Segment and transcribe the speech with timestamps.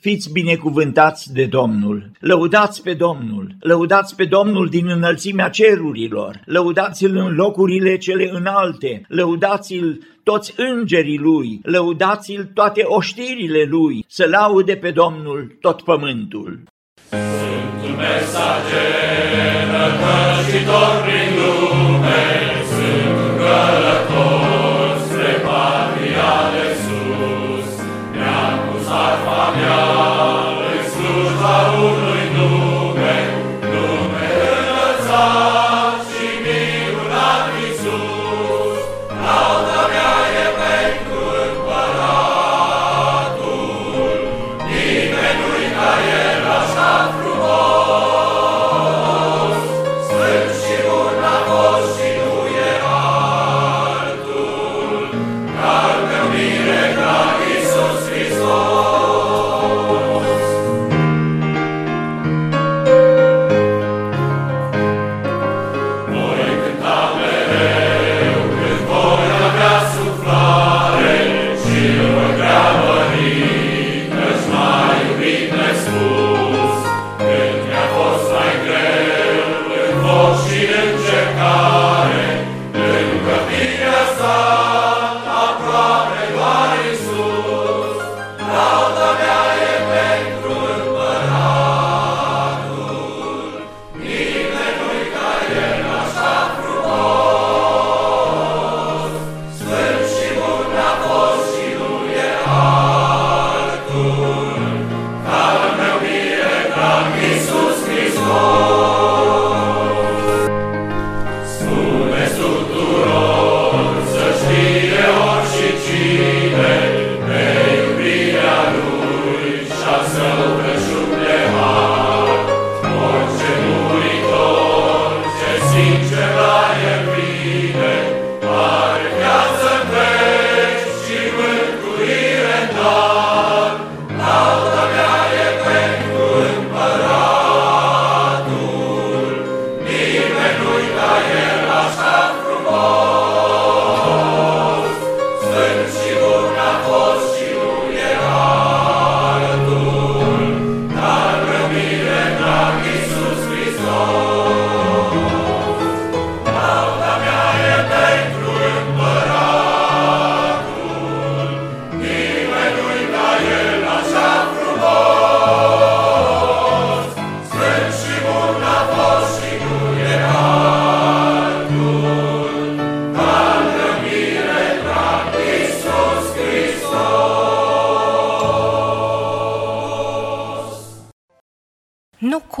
[0.00, 2.10] fiți binecuvântați de Domnul.
[2.18, 9.98] Lăudați pe Domnul, lăudați pe Domnul din înălțimea cerurilor, lăudați-L în locurile cele înalte, lăudați-L
[10.22, 16.62] toți îngerii Lui, lăudați-L toate oștirile Lui, să laude pe Domnul tot pământul.
[17.10, 19.20] Sunt mesager,
[19.72, 22.49] rătăcitor prin lume,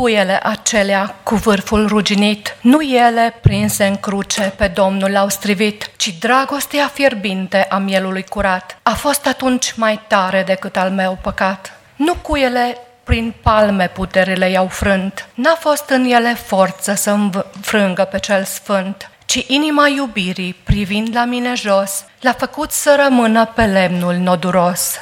[0.00, 6.18] cuiele acelea cu vârful ruginit, nu ele prinse în cruce pe Domnul l-au strivit, ci
[6.18, 11.72] dragostea fierbinte a mielului curat a fost atunci mai tare decât al meu păcat.
[11.96, 18.18] Nu cuiele prin palme puterile i-au frânt, n-a fost în ele forță să înfrângă pe
[18.18, 24.14] cel sfânt, ci inima iubirii, privind la mine jos, l-a făcut să rămână pe lemnul
[24.14, 25.00] noduros.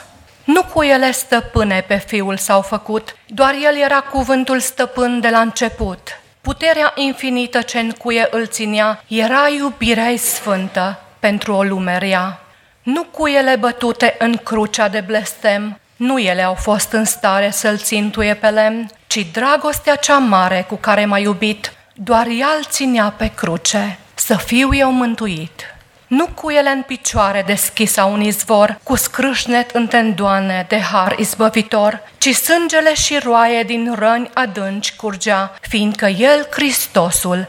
[0.54, 5.40] Nu cu ele stăpâne pe fiul s-au făcut, doar el era cuvântul stăpân de la
[5.40, 6.20] început.
[6.40, 12.40] Puterea infinită ce în cuie îl ținea era iubirea sfântă pentru o lume rea.
[12.82, 17.78] Nu cu ele bătute în crucea de blestem, nu ele au fost în stare să-l
[17.78, 23.14] țintuie pe lemn, ci dragostea cea mare cu care m-a iubit, doar ea îl ținea
[23.16, 25.77] pe cruce, să fiu eu mântuit.
[26.08, 32.00] Nu cu ele în picioare deschisa un izvor, cu scrâșnet în tendoane de har izbăvitor,
[32.18, 37.48] ci sângele și roaie din răni adânci curgea, fiindcă El, Hristosul,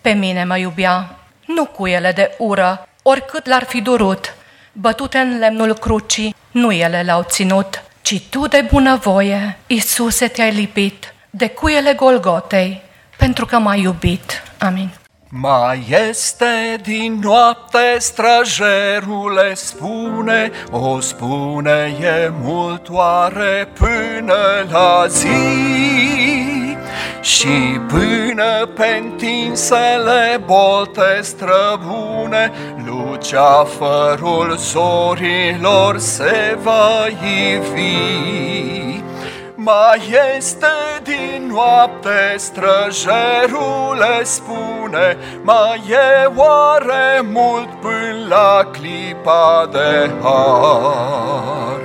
[0.00, 1.14] pe mine mă iubea.
[1.46, 4.34] Nu cu ele de ură, oricât l-ar fi durut,
[4.72, 11.14] bătute în lemnul crucii, nu ele l-au ținut, ci tu de bunăvoie, Iisuse, te-ai lipit,
[11.30, 12.82] de cuiele Golgotei,
[13.16, 14.42] pentru că m-ai iubit.
[14.58, 14.99] Amin.
[15.32, 25.26] Mai este din noapte străjerule, spune, o spune, e mult oare până la zi.
[27.20, 32.52] Și până pe întinsele bolte străbune,
[32.86, 39.00] Luceafărul zorilor se va ivi.
[39.62, 40.00] Mai
[40.36, 40.66] este
[41.02, 51.80] din noapte străjerule spune, Mai e oare mult până la clipa de har.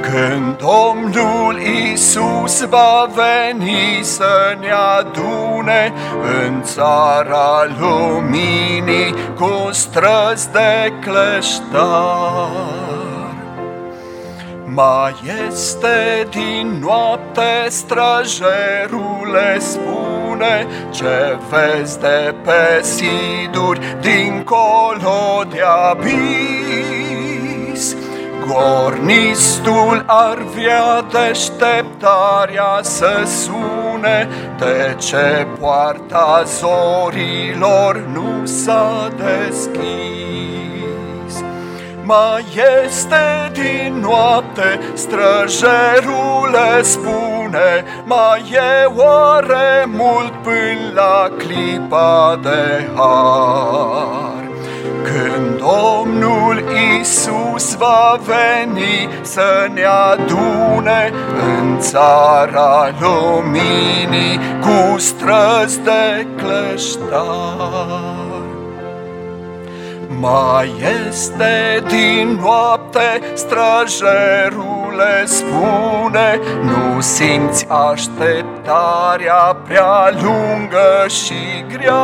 [0.00, 1.60] Când Domnul
[1.92, 5.92] Isus va veni să ne adune
[6.44, 12.48] în țara luminii cu străzi de cleștar.
[14.74, 15.14] Mai
[15.48, 25.60] este din noapte străjerule spune Ce vezi de pe siduri dincolo de
[25.90, 27.16] abis?
[28.46, 34.28] Gornistul ar vrea deșteptarea să sune
[34.58, 40.47] De ce poarta zorilor nu s-a deschis
[42.08, 42.44] mai
[42.84, 54.46] este din noapte, străjerule spune, mai e oare mult până la clipa de har.
[55.02, 56.62] Când Domnul
[57.00, 61.12] Isus va veni să ne adune
[61.58, 68.27] în țara luminii cu străzi de cleștar.
[70.20, 70.74] Mai
[71.08, 81.94] este din noapte, străjerule spune, Nu simți așteptarea prea lungă și grea.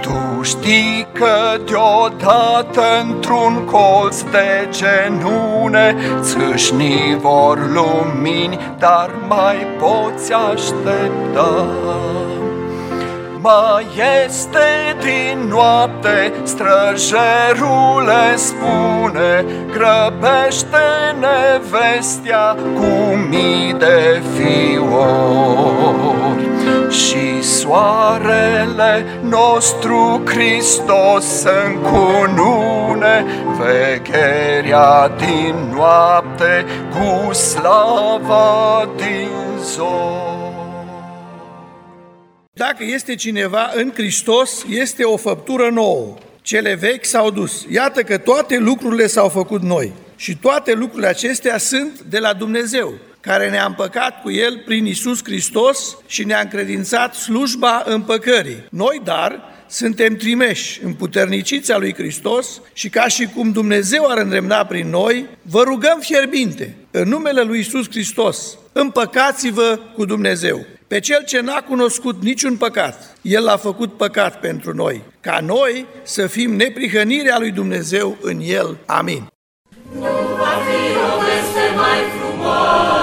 [0.00, 11.66] Tu știi că deodată într-un colț de genune Țâșni vor lumini, dar mai poți aștepta
[13.44, 13.86] mai
[14.24, 20.86] este din noapte, străjerule spune, grăbește
[21.18, 25.72] nevestea cu mii de fiori.
[26.90, 33.24] Și soarele nostru Hristos în cunune,
[33.58, 39.28] vegherea din noapte cu slava din
[39.62, 40.33] zor.
[42.56, 46.14] Dacă este cineva în Hristos, este o făptură nouă.
[46.42, 47.66] Cele vechi s-au dus.
[47.70, 49.92] Iată că toate lucrurile s-au făcut noi.
[50.16, 55.24] Și toate lucrurile acestea sunt de la Dumnezeu, care ne-a împăcat cu El prin Isus
[55.24, 58.64] Hristos și ne-a încredințat slujba împăcării.
[58.70, 64.64] Noi, dar, suntem trimeși, împuterniciți a lui Hristos și ca și cum Dumnezeu ar îndremna
[64.66, 70.66] prin noi, vă rugăm fierbinte, în numele lui Isus Hristos, împăcați-vă cu Dumnezeu.
[70.86, 75.86] Pe cel ce n-a cunoscut niciun păcat, El l-a făcut păcat pentru noi, ca noi
[76.02, 78.76] să fim neprihănirea lui Dumnezeu în El.
[78.86, 79.26] Amin.
[79.92, 80.00] Nu
[80.38, 82.93] va fi o veste mai frumoasă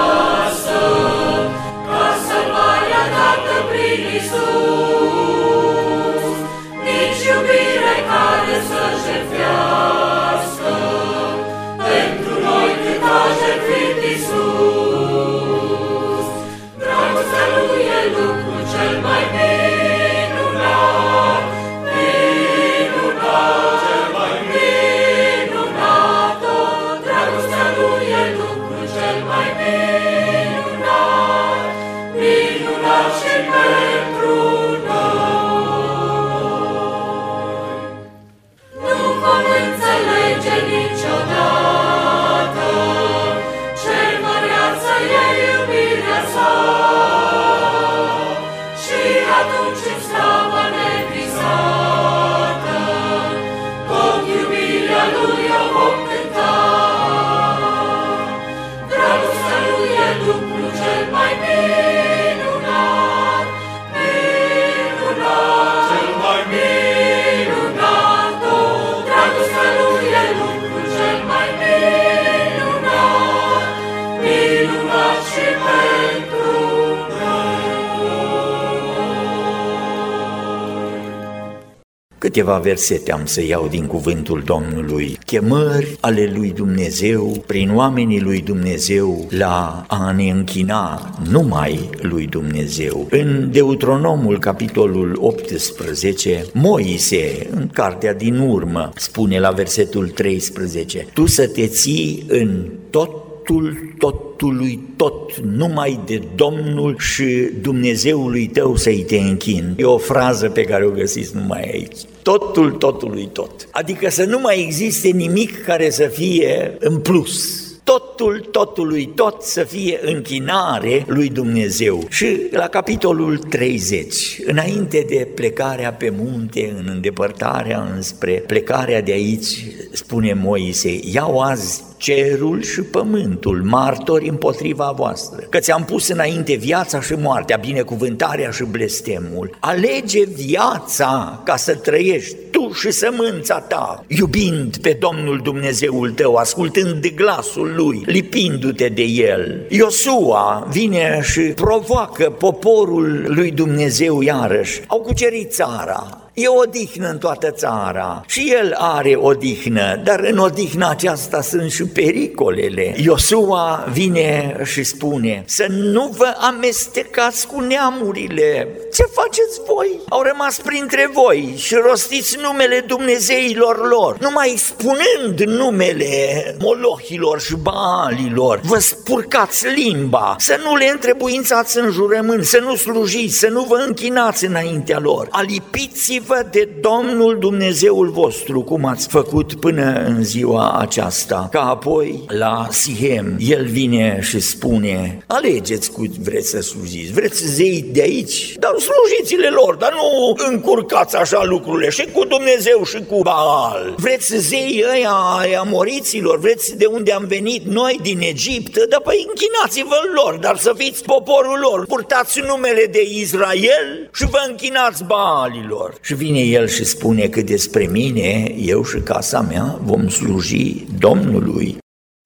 [82.32, 85.18] Câteva versete am să iau din cuvântul Domnului.
[85.26, 93.06] Chemări ale lui Dumnezeu prin oamenii lui Dumnezeu la a ne închina numai lui Dumnezeu.
[93.10, 101.48] În Deuteronomul, capitolul 18, Moise, în cartea din urmă, spune la versetul 13, Tu să
[101.48, 103.10] te ții în tot
[103.44, 109.74] totul, totului tot, numai de Domnul și Dumnezeului tău să-i te închin.
[109.76, 111.96] E o frază pe care o găsiți numai aici.
[112.22, 113.68] Totul, totului tot.
[113.70, 119.64] Adică să nu mai existe nimic care să fie în plus totul totului tot să
[119.64, 122.04] fie închinare lui Dumnezeu.
[122.08, 129.66] Și la capitolul 30, înainte de plecarea pe munte, în îndepărtarea înspre plecarea de aici,
[129.92, 137.00] spune Moise, iau azi cerul și pământul, martori împotriva voastră, că ți-am pus înainte viața
[137.00, 139.56] și moartea, binecuvântarea și blestemul.
[139.60, 146.94] Alege viața ca să trăiești tu și sămânța ta, iubind pe Domnul Dumnezeul tău, ascultând
[146.94, 149.66] de glasul lui, lipindu-te de el.
[149.68, 154.80] Iosua vine și provoacă poporul lui Dumnezeu iarăși.
[154.86, 160.90] Au cucerit țara, E odihnă în toată țara și el are odihnă, dar în odihna
[160.90, 162.94] aceasta sunt și pericolele.
[162.96, 168.68] Iosua vine și spune să nu vă amestecați cu neamurile.
[168.92, 170.00] Ce faceți voi?
[170.08, 174.16] Au rămas printre voi și rostiți numele Dumnezeilor lor.
[174.20, 182.44] Numai spunând numele molohilor și baalilor, vă spurcați limba, să nu le întrebuințați în jurământ,
[182.44, 185.28] să nu slujiți, să nu vă închinați înaintea lor.
[185.30, 192.24] Alipiți Amintiți-vă de Domnul Dumnezeul vostru, cum ați făcut până în ziua aceasta, ca apoi
[192.26, 198.54] la Sihem, el vine și spune, alegeți cu vreți să slujiți, vreți zei de aici,
[198.58, 203.94] dar slujiți-le lor, dar nu încurcați așa lucrurile și cu Dumnezeu și cu Baal.
[203.96, 209.26] Vreți zei ăia ai amoriților, vreți de unde am venit noi din Egipt, dar păi
[209.28, 215.94] închinați-vă lor, dar să fiți poporul lor, purtați numele de Israel și vă închinați Baalilor.
[216.00, 221.81] Și vine el și spune că despre mine, eu și casa mea vom sluji Domnului.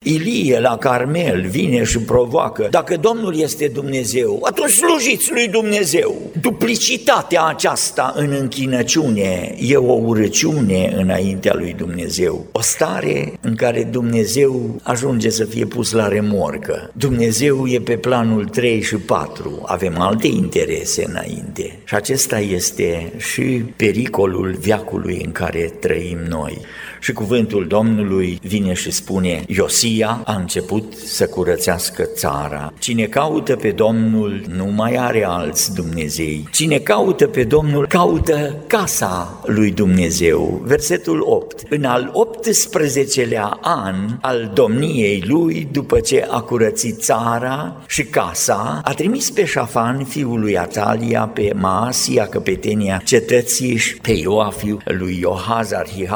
[0.09, 6.15] Ilie la Carmel vine și provoacă, dacă Domnul este Dumnezeu, atunci slujiți lui Dumnezeu.
[6.41, 12.47] Duplicitatea aceasta în închinăciune e o urăciune înaintea lui Dumnezeu.
[12.53, 16.91] O stare în care Dumnezeu ajunge să fie pus la remorcă.
[16.93, 21.79] Dumnezeu e pe planul 3 și 4, avem alte interese înainte.
[21.85, 23.43] Și acesta este și
[23.77, 26.59] pericolul viacului în care trăim noi.
[27.07, 32.73] Și cuvântul Domnului vine și spune, Iosia a început să curățească țara.
[32.79, 36.49] Cine caută pe Domnul nu mai are alți Dumnezei.
[36.53, 40.61] Cine caută pe Domnul caută casa lui Dumnezeu.
[40.65, 41.63] Versetul 8.
[41.69, 48.93] În al 18-lea an al domniei lui, după ce a curățit țara și casa, a
[48.93, 55.73] trimis pe Șafan, fiul lui Atalia, pe Maasia, căpetenia cetății și pe Ioafiu, lui Iohaz,
[55.73, 56.11] arhiv,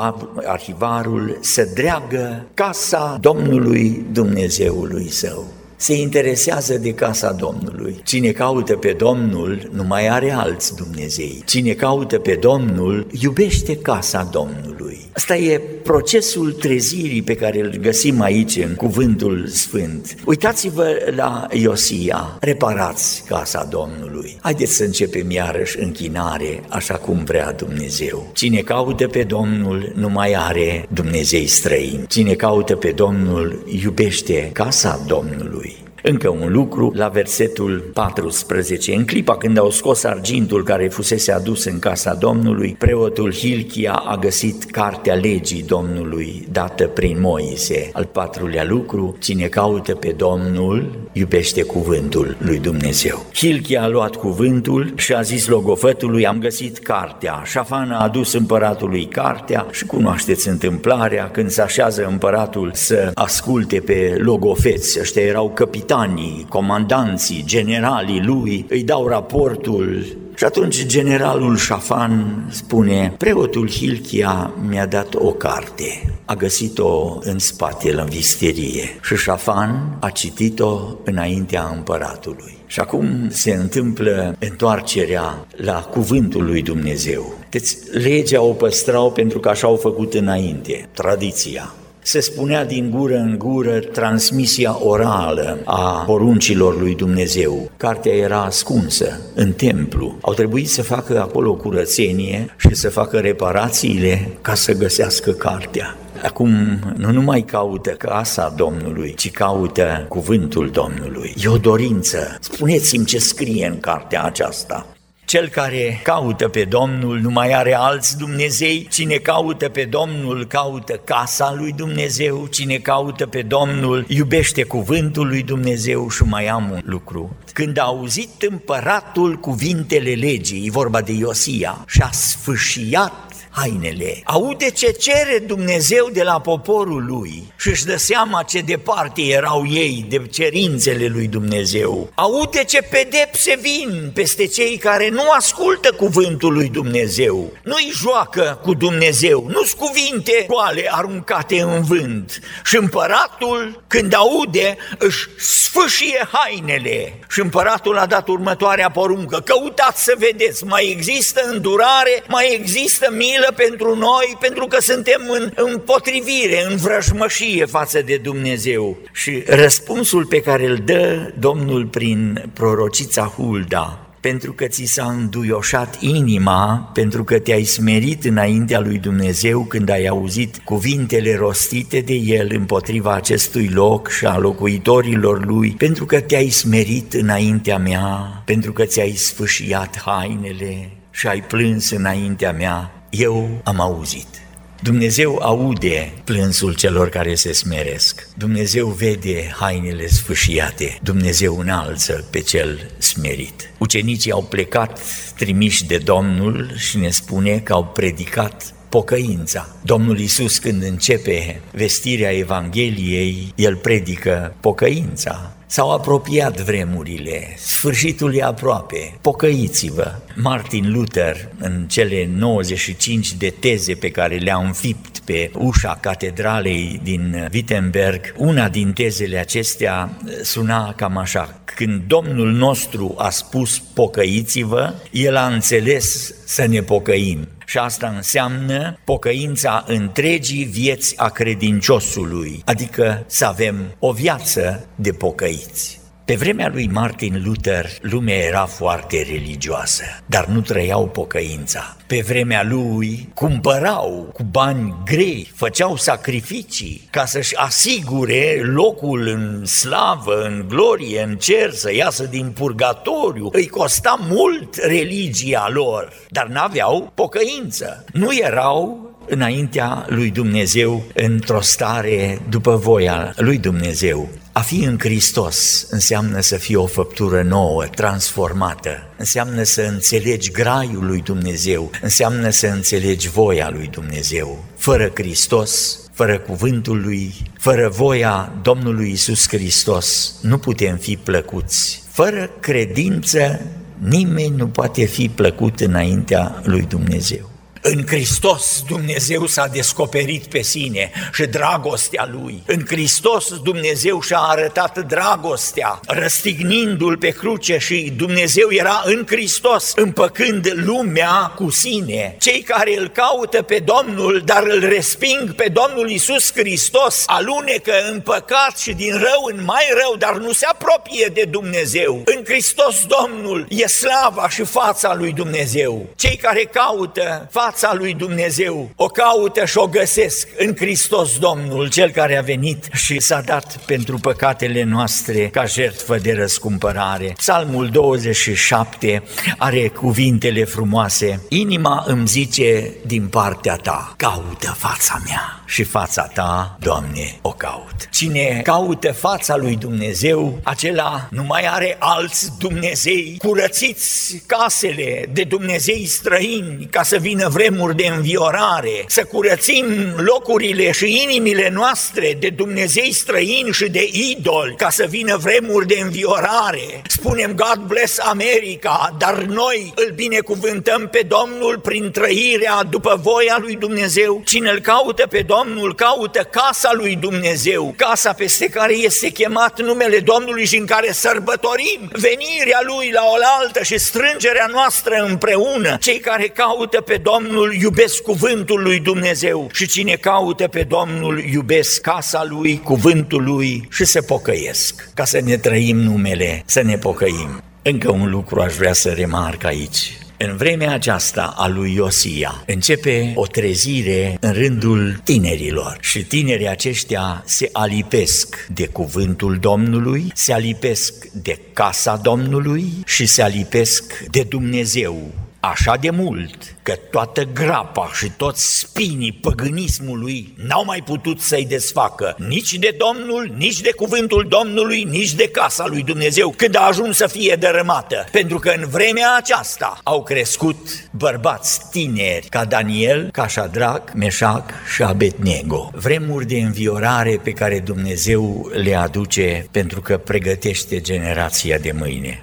[0.83, 5.45] arhivarul să dreagă casa Domnului Dumnezeului său
[5.81, 8.01] se interesează de casa Domnului.
[8.05, 11.43] Cine caută pe Domnul nu mai are alți Dumnezei.
[11.47, 14.99] Cine caută pe Domnul iubește casa Domnului.
[15.13, 20.15] Asta e procesul trezirii pe care îl găsim aici în cuvântul sfânt.
[20.25, 24.39] Uitați-vă la Iosia, reparați casa Domnului.
[24.41, 28.31] Haideți să începem iarăși închinare așa cum vrea Dumnezeu.
[28.33, 32.07] Cine caută pe Domnul nu mai are Dumnezei străini.
[32.07, 35.70] Cine caută pe Domnul iubește casa Domnului.
[36.03, 38.95] Încă un lucru la versetul 14.
[38.95, 44.17] În clipa când au scos argintul care fusese adus în casa Domnului, preotul Hilchia a
[44.17, 47.91] găsit cartea legii Domnului dată prin Moise.
[47.93, 53.27] Al patrulea lucru, cine caută pe Domnul, iubește cuvântul lui Dumnezeu.
[53.35, 57.43] Hilchia a luat cuvântul și a zis logofătului, am găsit cartea.
[57.45, 64.17] Șafan a adus împăratului cartea și cunoașteți întâmplarea când se așează împăratul să asculte pe
[64.19, 65.01] logofeți.
[65.01, 73.15] Ăștia erau capitani capitanii, comandanții, generalii lui îi dau raportul și atunci generalul Șafan spune,
[73.19, 80.11] preotul Hilchia mi-a dat o carte, a găsit-o în spate la visterie și Șafan a
[80.11, 82.57] citit-o înaintea împăratului.
[82.67, 87.35] Și acum se întâmplă întoarcerea la cuvântul lui Dumnezeu.
[87.49, 93.17] Deci legea o păstrau pentru că așa au făcut înainte, tradiția se spunea din gură
[93.17, 97.71] în gură transmisia orală a poruncilor lui Dumnezeu.
[97.77, 100.19] Cartea era ascunsă în templu.
[100.21, 105.97] Au trebuit să facă acolo curățenie și să facă reparațiile ca să găsească cartea.
[106.23, 106.51] Acum
[106.97, 111.35] nu numai caută casa Domnului, ci caută cuvântul Domnului.
[111.45, 112.39] E o dorință.
[112.41, 114.87] Spuneți-mi ce scrie în cartea aceasta.
[115.31, 120.93] Cel care caută pe Domnul nu mai are alți Dumnezei, cine caută pe Domnul caută
[121.05, 126.81] casa lui Dumnezeu, cine caută pe Domnul iubește cuvântul lui Dumnezeu și mai am un
[126.85, 127.37] lucru.
[127.53, 134.21] Când a auzit împăratul cuvintele legii, e vorba de Iosia, și a sfâșiat hainele.
[134.25, 139.67] Aude ce cere Dumnezeu de la poporul lui și își dă seama ce departe erau
[139.67, 142.11] ei de cerințele lui Dumnezeu.
[142.15, 147.53] Aude ce pedepse vin peste cei care nu ascultă cuvântul lui Dumnezeu.
[147.63, 152.41] Nu-i joacă cu Dumnezeu, nu-s cuvinte goale aruncate în vânt.
[152.65, 157.19] Și împăratul, când aude, își sfâșie hainele.
[157.29, 163.40] Și împăratul a dat următoarea poruncă, căutați să vedeți, mai există îndurare, mai există milă
[163.41, 168.99] milă pentru noi pentru că suntem în împotrivire, în vrăjmășie față de Dumnezeu.
[169.13, 175.97] Și răspunsul pe care îl dă Domnul prin prorocița Hulda, pentru că ți s-a înduioșat
[176.01, 182.51] inima, pentru că te-ai smerit înaintea lui Dumnezeu când ai auzit cuvintele rostite de El
[182.55, 188.85] împotriva acestui loc și a locuitorilor lui, pentru că te-ai smerit înaintea mea, pentru că
[188.85, 194.41] ți-ai sfâșiat hainele și ai plâns înaintea mea, eu am auzit.
[194.83, 198.29] Dumnezeu aude plânsul celor care se smeresc.
[198.37, 200.99] Dumnezeu vede hainele sfâșiate.
[201.03, 203.71] Dumnezeu înalță pe cel smerit.
[203.79, 205.01] Ucenicii au plecat
[205.37, 209.69] trimiși de Domnul și ne spune că au predicat pocăința.
[209.83, 215.57] Domnul Isus când începe vestirea Evangheliei, el predică pocăința.
[215.73, 220.15] S-au apropiat vremurile, sfârșitul e aproape, pocăiți-vă.
[220.37, 227.49] Martin Luther, în cele 95 de teze pe care le-a înfipt pe ușa catedralei din
[227.53, 230.11] Wittenberg, una din tezele acestea
[230.43, 231.61] suna cam așa.
[231.65, 238.99] Când Domnul nostru a spus pocăiți-vă, el a înțeles să ne pocăim și asta înseamnă
[239.05, 246.01] pocăința întregii vieți a credinciosului, adică să avem o viață de pocăiți.
[246.31, 251.97] Pe vremea lui Martin Luther, lumea era foarte religioasă, dar nu trăiau pocăința.
[252.07, 260.43] Pe vremea lui cumpărau cu bani grei, făceau sacrificii ca să-și asigure locul în slavă,
[260.43, 263.49] în glorie, în cer, să iasă din purgatoriu.
[263.53, 268.05] Îi costa mult religia lor, dar n-aveau pocăință.
[268.13, 274.29] Nu erau înaintea lui Dumnezeu într-o stare după voia lui Dumnezeu.
[274.53, 281.07] A fi în Hristos înseamnă să fie o făptură nouă, transformată, înseamnă să înțelegi graiul
[281.07, 284.65] lui Dumnezeu, înseamnă să înțelegi voia lui Dumnezeu.
[284.77, 292.03] Fără Hristos, fără cuvântul lui, fără voia Domnului Isus Hristos, nu putem fi plăcuți.
[292.11, 293.61] Fără credință,
[293.99, 297.50] nimeni nu poate fi plăcut înaintea lui Dumnezeu.
[297.83, 302.63] În Hristos Dumnezeu s-a descoperit pe sine și dragostea Lui.
[302.67, 310.73] În Hristos Dumnezeu și-a arătat dragostea, răstignindu-L pe cruce și Dumnezeu era în Hristos, împăcând
[310.75, 312.37] lumea cu sine.
[312.39, 318.21] Cei care îl caută pe Domnul, dar îl resping pe Domnul Isus Hristos, alunecă în
[318.21, 322.23] păcat și din rău în mai rău, dar nu se apropie de Dumnezeu.
[322.25, 326.09] În Hristos Domnul e slava și fața lui Dumnezeu.
[326.17, 331.89] Cei care caută fața fața lui Dumnezeu, o caută și o găsesc în Hristos Domnul,
[331.89, 337.33] Cel care a venit și s-a dat pentru păcatele noastre ca jertfă de răscumpărare.
[337.37, 339.23] Psalmul 27
[339.59, 346.77] are cuvintele frumoase, inima îmi zice din partea ta, caută fața mea și fața ta,
[346.81, 348.09] Doamne, o caut.
[348.11, 356.07] Cine caută fața lui Dumnezeu, acela nu mai are alți Dumnezei, curățiți casele de Dumnezei
[356.07, 363.13] străini ca să vină vremuri de înviorare, să curățim locurile și inimile noastre de Dumnezei
[363.13, 367.03] străini și de idoli, ca să vină vremuri de înviorare.
[367.07, 373.77] Spunem God bless America, dar noi îl binecuvântăm pe Domnul prin trăirea după voia lui
[373.77, 374.43] Dumnezeu.
[374.45, 380.19] Cine îl caută pe Domnul, caută casa lui Dumnezeu, casa peste care este chemat numele
[380.19, 385.97] Domnului și în care sărbătorim venirea lui la oaltă și strângerea noastră împreună.
[386.01, 391.45] Cei care caută pe Domnul Domnul iubesc cuvântul lui Dumnezeu și cine caută pe Domnul
[391.53, 395.11] iubesc casa lui, cuvântul lui și se pocăiesc.
[395.15, 397.63] Ca să ne trăim numele, să ne pocăim.
[397.83, 400.19] Încă un lucru aș vrea să remarc aici.
[400.37, 407.43] În vremea aceasta a lui Iosia începe o trezire în rândul tinerilor și tinerii aceștia
[407.47, 415.31] se alipesc de cuvântul Domnului, se alipesc de casa Domnului și se alipesc de Dumnezeu
[415.61, 422.37] așa de mult că toată grapa și toți spinii păgânismului n-au mai putut să-i desfacă
[422.39, 427.17] nici de Domnul, nici de cuvântul Domnului, nici de casa lui Dumnezeu când a ajuns
[427.17, 428.27] să fie dărâmată.
[428.33, 435.03] Pentru că în vremea aceasta au crescut bărbați tineri ca Daniel, ca Shadrach, Meșac și
[435.03, 435.91] Abednego.
[435.95, 442.43] Vremuri de înviorare pe care Dumnezeu le aduce pentru că pregătește generația de mâine.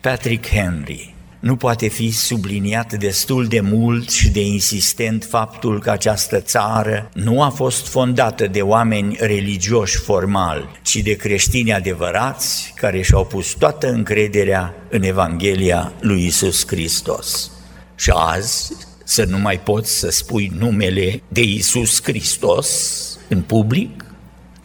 [0.00, 6.40] Patrick Henry nu poate fi subliniat destul de mult și de insistent faptul că această
[6.40, 13.24] țară nu a fost fondată de oameni religioși formali, ci de creștini adevărați care și-au
[13.24, 17.50] pus toată încrederea în Evanghelia lui Isus Hristos.
[17.94, 18.72] Și azi
[19.04, 22.68] să nu mai poți să spui numele de Isus Hristos
[23.28, 24.04] în public?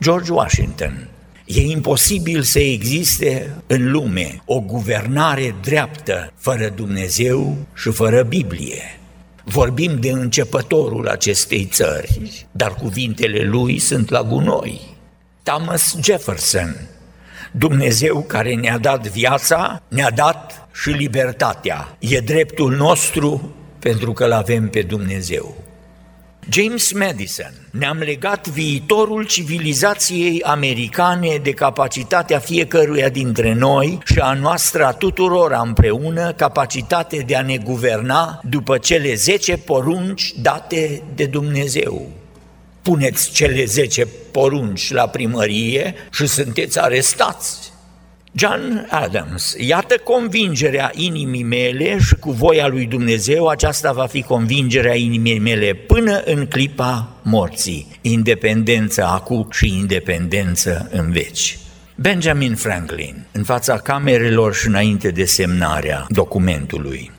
[0.02, 1.10] George Washington,
[1.46, 9.00] E imposibil să existe în lume o guvernare dreaptă fără Dumnezeu și fără Biblie.
[9.44, 14.82] Vorbim de începătorul acestei țări, dar cuvintele lui sunt la gunoi.
[15.44, 16.90] Thomas Jefferson,
[17.52, 21.96] Dumnezeu care ne-a dat viața, ne-a dat și libertatea.
[22.00, 25.63] E dreptul nostru pentru că l avem pe Dumnezeu.
[26.50, 34.86] James Madison, ne-am legat viitorul civilizației americane de capacitatea fiecăruia dintre noi și a noastră
[34.86, 42.08] a tuturor împreună capacitate de a ne guverna după cele 10 porunci date de Dumnezeu.
[42.82, 47.73] Puneți cele 10 porunci la primărie și sunteți arestați.
[48.36, 54.96] John Adams, iată convingerea inimii mele și cu voia lui Dumnezeu aceasta va fi convingerea
[54.96, 61.58] inimii mele până în clipa morții, independență acum și independență în veci.
[61.96, 67.12] Benjamin Franklin, în fața camerelor și înainte de semnarea documentului,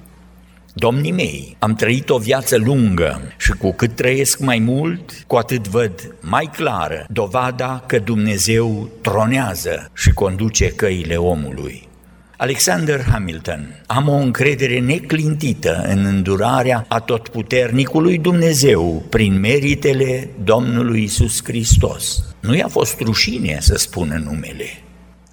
[0.76, 5.68] Domnii mei, am trăit o viață lungă și cu cât trăiesc mai mult, cu atât
[5.68, 11.88] văd mai clară dovada că Dumnezeu tronează și conduce căile omului.
[12.36, 22.24] Alexander Hamilton, am o încredere neclintită în îndurarea atotputernicului Dumnezeu prin meritele Domnului Isus Hristos.
[22.40, 24.66] Nu i-a fost rușine să spună numele.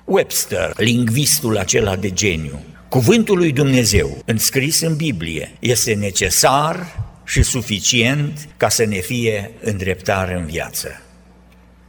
[0.05, 2.59] Webster, lingvistul acela de geniu,
[2.91, 10.33] Cuvântul lui Dumnezeu, înscris în Biblie, este necesar și suficient ca să ne fie îndreptare
[10.33, 11.01] în viață.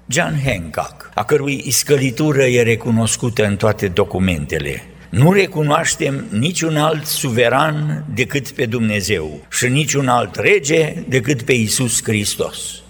[0.06, 8.04] John Hancock, a cărui iscălitură e recunoscută în toate documentele, nu recunoaștem niciun alt suveran
[8.14, 12.81] decât pe Dumnezeu și niciun alt rege decât pe Isus Hristos.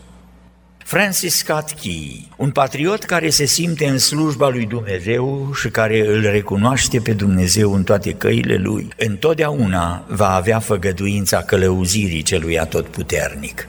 [0.92, 6.20] Francis Scott Key, un patriot care se simte în slujba lui Dumnezeu și care îl
[6.20, 13.68] recunoaște pe Dumnezeu în toate căile lui, întotdeauna va avea făgăduința călăuzirii celui atotputernic.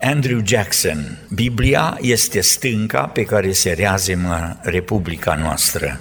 [0.00, 6.00] Andrew Jackson, Biblia este stânca pe care se reazemă Republica noastră.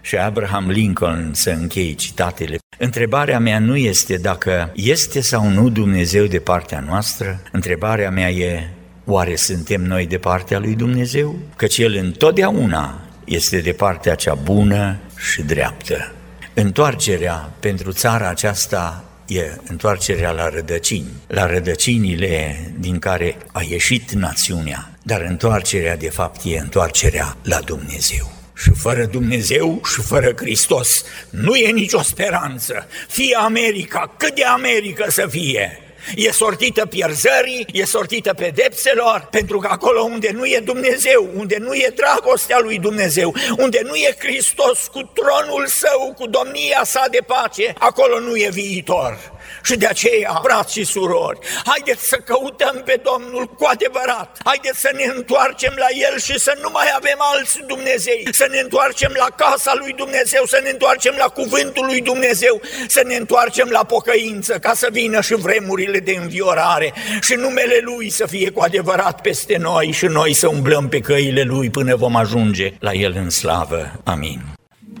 [0.00, 2.58] Și Abraham Lincoln să închei citatele.
[2.78, 8.70] Întrebarea mea nu este dacă este sau nu Dumnezeu de partea noastră, întrebarea mea e
[9.08, 11.38] Oare suntem noi de partea lui Dumnezeu?
[11.56, 16.12] Căci El întotdeauna este de partea cea bună și dreaptă.
[16.54, 24.90] Întoarcerea pentru țara aceasta e întoarcerea la rădăcini, la rădăcinile din care a ieșit națiunea,
[25.02, 28.32] dar întoarcerea de fapt e întoarcerea la Dumnezeu.
[28.54, 32.86] Și fără Dumnezeu și fără Hristos nu e nicio speranță.
[33.08, 35.80] Fie America, cât de America să fie,
[36.14, 41.74] e sortită pierzării, e sortită pedepselor, pentru că acolo unde nu e Dumnezeu, unde nu
[41.74, 47.20] e dragostea lui Dumnezeu, unde nu e Hristos cu tronul său, cu domnia sa de
[47.26, 49.35] pace, acolo nu e viitor.
[49.64, 54.90] Și de aceea, frați și surori, haideți să căutăm pe Domnul cu adevărat, haideți să
[54.94, 59.28] ne întoarcem la El și să nu mai avem alți Dumnezei, să ne întoarcem la
[59.36, 64.58] casa lui Dumnezeu, să ne întoarcem la cuvântul lui Dumnezeu, să ne întoarcem la pocăință,
[64.58, 69.56] ca să vină și vremurile de înviorare și numele Lui să fie cu adevărat peste
[69.56, 73.92] noi și noi să umblăm pe căile Lui până vom ajunge la El în slavă.
[74.04, 74.40] Amin.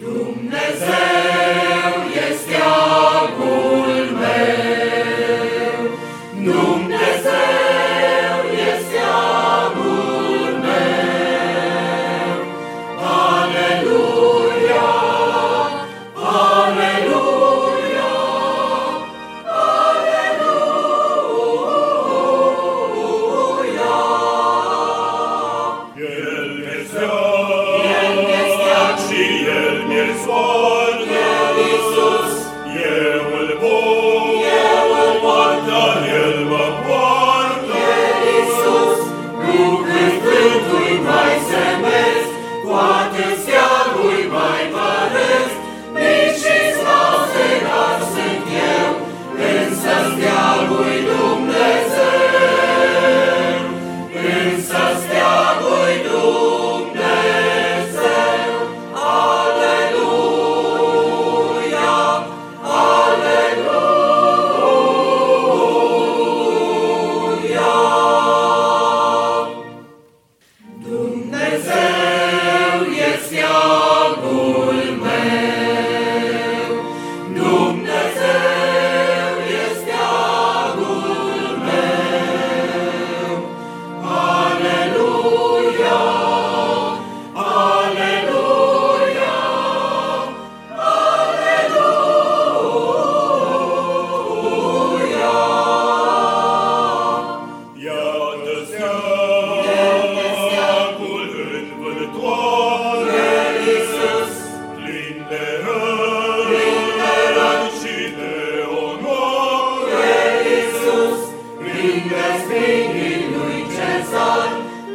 [0.00, 0.96] Dumnezeu
[2.30, 2.56] este
[3.22, 3.95] agul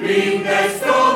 [0.02, 1.11] linda estou.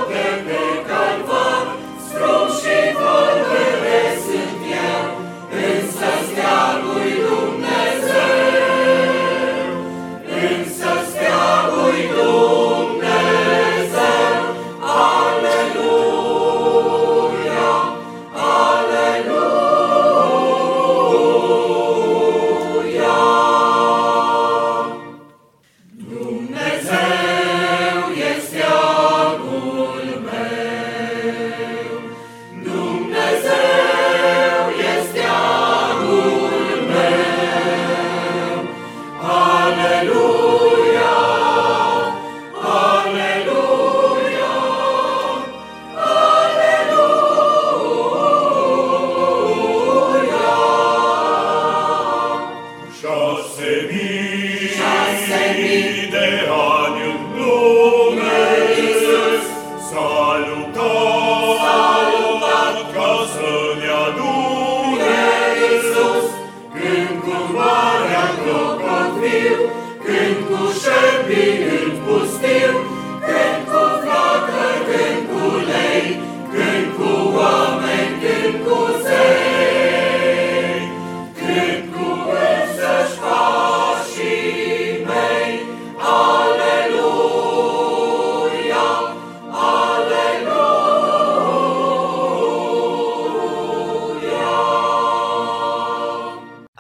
[53.06, 56.10] Șase mii, Șase mii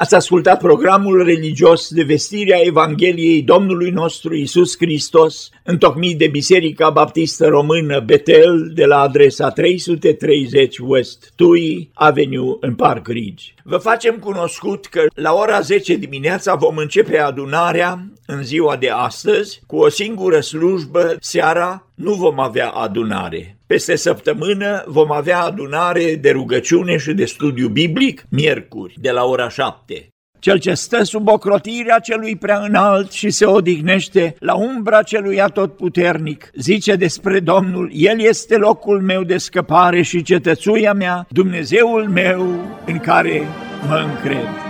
[0.05, 7.47] Ați ascultat programul religios de vestirea Evangheliei Domnului nostru Isus Hristos, întocmit de Biserica Baptistă
[7.47, 13.45] Română Betel de la adresa 330 West Tui Avenue în Park Ridge.
[13.63, 19.61] Vă facem cunoscut că la ora 10 dimineața vom începe adunarea în ziua de astăzi
[19.67, 23.54] cu o singură slujbă, seara nu vom avea adunare.
[23.67, 29.49] Peste săptămână vom avea adunare de rugăciune și de studiu biblic, miercuri, de la ora
[29.49, 30.07] 7.
[30.39, 36.51] Cel ce stă sub ocrotirea celui prea înalt și se odihnește la umbra celui atotputernic,
[36.53, 42.99] zice despre Domnul, El este locul meu de scăpare și cetățuia mea, Dumnezeul meu în
[42.99, 43.41] care
[43.87, 44.64] mă încred.